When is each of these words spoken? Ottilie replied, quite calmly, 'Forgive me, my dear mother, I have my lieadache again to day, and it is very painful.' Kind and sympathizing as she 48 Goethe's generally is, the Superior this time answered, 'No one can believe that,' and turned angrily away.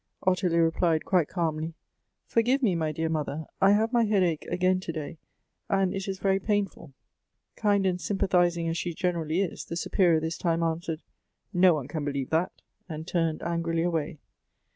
Ottilie 0.23 0.57
replied, 0.57 1.05
quite 1.05 1.27
calmly, 1.27 1.75
'Forgive 2.25 2.63
me, 2.63 2.73
my 2.73 2.91
dear 2.91 3.07
mother, 3.07 3.45
I 3.61 3.73
have 3.73 3.93
my 3.93 4.03
lieadache 4.03 4.47
again 4.49 4.79
to 4.79 4.91
day, 4.91 5.19
and 5.69 5.93
it 5.93 6.07
is 6.07 6.17
very 6.17 6.39
painful.' 6.39 6.93
Kind 7.55 7.85
and 7.85 8.01
sympathizing 8.01 8.67
as 8.67 8.79
she 8.79 8.93
48 8.93 8.93
Goethe's 8.93 8.99
generally 9.01 9.41
is, 9.41 9.65
the 9.65 9.77
Superior 9.77 10.19
this 10.19 10.39
time 10.39 10.63
answered, 10.63 11.03
'No 11.53 11.75
one 11.75 11.87
can 11.87 12.03
believe 12.03 12.31
that,' 12.31 12.63
and 12.89 13.05
turned 13.07 13.43
angrily 13.43 13.83
away. 13.83 14.17